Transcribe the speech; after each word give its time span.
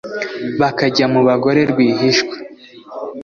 bakajya 0.61 1.05
mu 1.13 1.21
bagore 1.27 1.61
rwihishwa 1.71 2.35